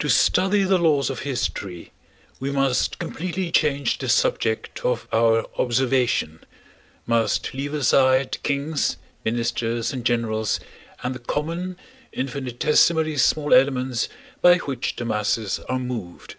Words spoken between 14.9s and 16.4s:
the masses are moved.